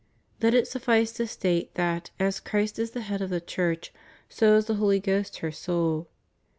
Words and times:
Let 0.41 0.55
it 0.55 0.67
suffice 0.67 1.11
to 1.11 1.27
state 1.27 1.75
that, 1.75 2.09
as 2.19 2.39
Christ 2.39 2.79
is 2.79 2.89
the 2.89 3.01
Head 3.01 3.21
of 3.21 3.29
the 3.29 3.39
Church, 3.39 3.93
so 4.29 4.55
is 4.55 4.65
the 4.65 4.73
Holy 4.81 4.99
Ghost 4.99 5.37
her 5.45 5.51
soul. 5.51 6.07